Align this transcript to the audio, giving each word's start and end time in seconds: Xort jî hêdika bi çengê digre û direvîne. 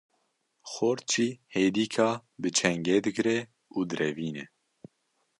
Xort 0.73 1.03
jî 1.13 1.29
hêdika 1.55 2.09
bi 2.41 2.49
çengê 2.57 2.97
digre 3.05 3.39
û 3.77 3.79
direvîne. 3.89 4.45